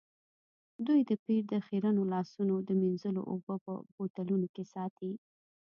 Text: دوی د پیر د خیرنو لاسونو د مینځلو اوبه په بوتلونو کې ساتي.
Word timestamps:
دوی 0.85 1.01
د 1.09 1.11
پیر 1.25 1.43
د 1.53 1.55
خیرنو 1.67 2.03
لاسونو 2.13 2.55
د 2.67 2.69
مینځلو 2.81 3.21
اوبه 3.33 3.55
په 3.65 3.71
بوتلونو 3.95 4.47
کې 4.55 4.63
ساتي. 4.73 5.11